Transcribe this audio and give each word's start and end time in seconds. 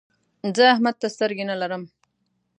زه 0.55 0.63
احمد 0.73 0.95
ته 1.01 1.07
سترګې 1.15 1.45
نه 1.51 1.55
لرم. 1.61 1.83